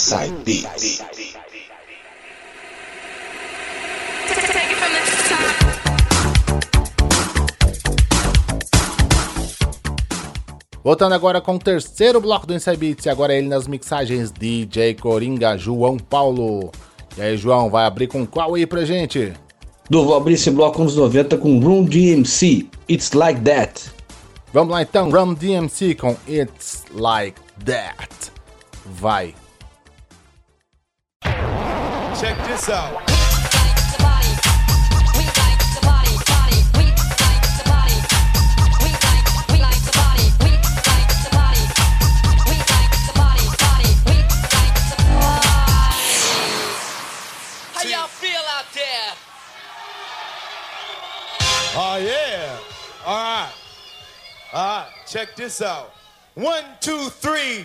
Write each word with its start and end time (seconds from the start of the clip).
Inside 0.00 0.34
Beats. 0.46 1.02
Voltando 10.82 11.14
agora 11.14 11.42
com 11.42 11.56
o 11.56 11.58
terceiro 11.58 12.18
bloco 12.18 12.46
do 12.46 12.54
Inside 12.54 12.78
Beats, 12.78 13.04
e 13.04 13.10
agora 13.10 13.34
ele 13.34 13.46
nas 13.46 13.68
mixagens 13.68 14.32
DJ 14.32 14.94
Coringa 14.94 15.58
João 15.58 15.98
Paulo. 15.98 16.72
E 17.18 17.20
aí, 17.20 17.36
João, 17.36 17.68
vai 17.68 17.84
abrir 17.84 18.06
com 18.06 18.26
qual 18.26 18.54
aí 18.54 18.66
pra 18.66 18.86
gente? 18.86 19.34
Du, 19.90 20.06
vou 20.06 20.16
abrir 20.16 20.32
esse 20.32 20.50
bloco 20.50 20.80
anos 20.80 20.96
90 20.96 21.36
com 21.36 21.60
Room 21.60 21.84
DMC, 21.84 22.66
It's 22.88 23.12
Like 23.12 23.42
That. 23.42 23.90
Vamos 24.50 24.72
lá 24.72 24.80
então, 24.80 25.10
Room 25.10 25.34
DMC 25.34 25.94
com 25.94 26.16
It's 26.26 26.86
Like 26.90 27.38
That. 27.66 28.32
Vai. 28.86 29.34
Check 32.20 32.36
this 32.46 32.68
out. 32.68 33.02
How 47.72 47.88
y'all 47.88 48.06
feel 48.06 48.36
out 48.50 48.66
there? 48.74 49.14
Oh, 51.74 51.96
yeah. 52.04 52.58
All 53.06 53.16
right. 53.16 53.52
All 54.52 54.82
right. 54.82 54.88
Check 55.06 55.36
this 55.36 55.62
out. 55.62 55.94
One, 56.34 56.64
two, 56.80 57.08
three. 57.08 57.64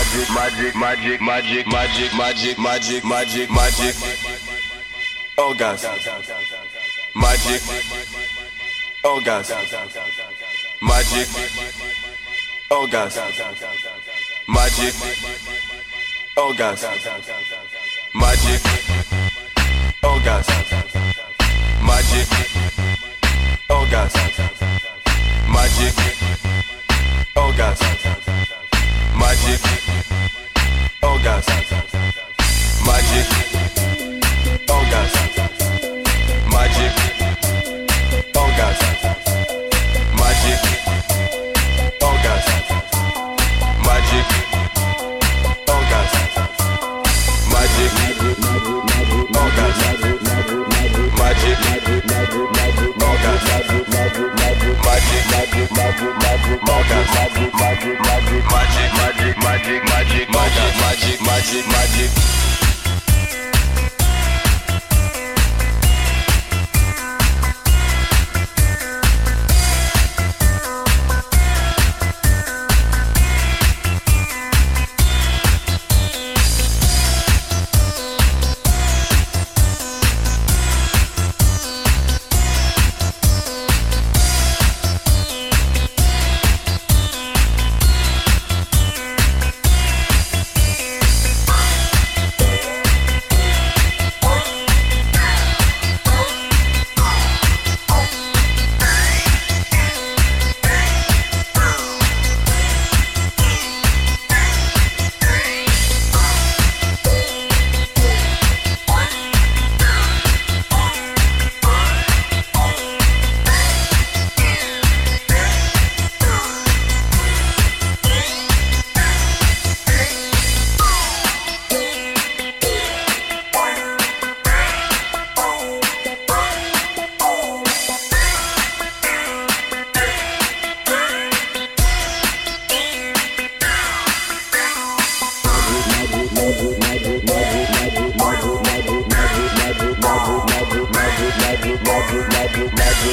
Magic, 0.00 0.30
magic, 0.30 1.20
magic, 1.20 1.20
magic, 1.20 1.66
magic. 1.66 2.12
Magic, 2.16 2.58
magic, 2.58 3.04
magic, 3.04 3.50
magic. 3.50 3.94
Oh 5.36 5.54
gas. 5.54 5.84
Magic. 7.14 7.60
Oh 9.04 9.20
gas. 9.20 9.50
Magic. 10.80 11.28
Oh 12.70 12.86
gas. 12.86 13.16
Magic. 14.48 14.94
Oh 16.36 16.54
gas. 16.54 16.82
Magic. 18.14 18.60
Oh 20.02 20.20
gas. 20.24 20.48
Magic. 21.82 22.26
Oh 23.68 23.86
gas. 23.90 24.14
Magic. 25.48 25.94
Oh 27.36 27.52
gas. 27.56 28.49
Magic. 29.20 29.60
Oh, 31.02 31.18
Ogas. 31.18 31.46
Magic. 32.86 33.49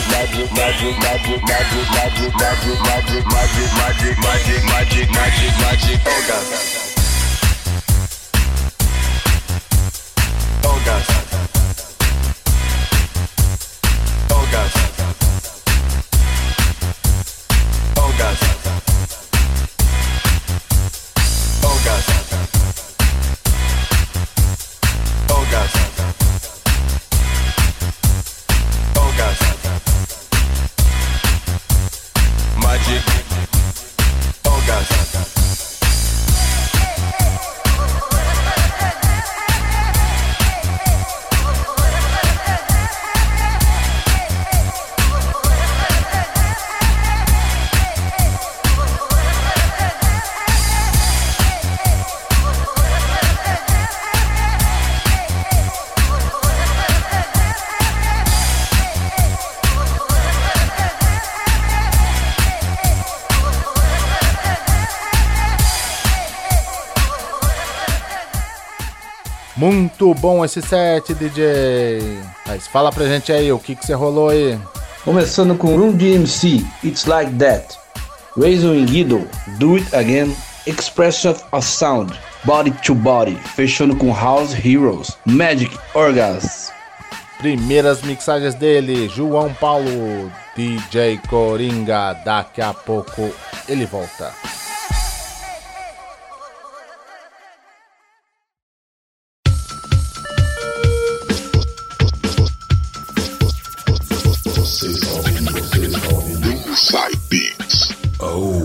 Magic, 0.05 0.51
magic, 0.53 0.99
magic, 0.99 1.41
magic, 1.47 1.87
magic, 1.89 2.33
magic, 2.37 2.79
magic, 2.85 3.25
magic, 3.25 3.25
magic, 3.25 3.73
magic, 3.81 4.17
magic, 4.21 4.63
magic, 4.65 5.09
magic, 5.09 5.53
magic, 5.59 5.97
orgasm. 6.05 6.53
Orgasm. 6.53 6.86
Muito 69.57 70.13
bom 70.13 70.45
esse 70.45 70.61
set, 70.61 71.15
DJ. 71.15 72.19
Mas 72.45 72.67
fala 72.67 72.91
pra 72.91 73.07
gente 73.07 73.31
aí, 73.31 73.51
o 73.51 73.57
que 73.57 73.75
que 73.75 73.83
você 73.83 73.93
rolou 73.95 74.29
aí? 74.29 74.57
Começando 75.03 75.55
com 75.55 75.75
Room 75.75 75.93
DMC, 75.93 76.63
It's 76.83 77.05
Like 77.05 77.33
That. 77.33 77.75
Razor 78.37 78.75
and 78.75 78.85
Guido, 78.85 79.27
Do 79.57 79.77
It 79.77 79.95
Again. 79.95 80.35
Expression 80.67 81.33
of 81.51 81.65
Sound, 81.65 82.13
Body 82.43 82.69
to 82.85 82.93
Body. 82.93 83.35
Fechando 83.55 83.95
com 83.95 84.13
House 84.13 84.53
Heroes, 84.53 85.17
Magic 85.25 85.75
Orgasm. 85.95 86.71
Primeiras 87.39 88.03
mixagens 88.03 88.53
dele, 88.53 89.09
João 89.09 89.51
Paulo, 89.55 90.31
DJ 90.55 91.19
Coringa. 91.27 92.13
Daqui 92.23 92.61
a 92.61 92.75
pouco 92.75 93.33
ele 93.67 93.87
volta. 93.87 94.31
Side 106.87 107.19
Beats. 107.29 107.93
Oh, 108.21 108.63